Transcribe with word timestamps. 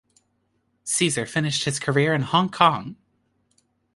Caesar 0.83 1.27
finished 1.27 1.65
his 1.65 1.77
career 1.77 2.15
in 2.15 2.23
Hong 2.23 2.49
Kong. 2.49 2.95